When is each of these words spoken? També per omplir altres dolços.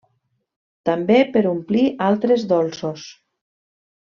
També 0.89 1.17
per 1.35 1.43
omplir 1.51 1.83
altres 2.09 2.47
dolços. 2.55 3.07